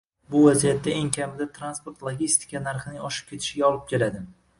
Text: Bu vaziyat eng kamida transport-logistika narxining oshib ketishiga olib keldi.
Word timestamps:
Bu 0.35 0.39
vaziyat 0.43 0.87
eng 0.93 1.09
kamida 1.17 1.45
transport-logistika 1.57 2.61
narxining 2.69 3.05
oshib 3.11 3.29
ketishiga 3.35 3.69
olib 3.69 3.85
keldi. 3.93 4.25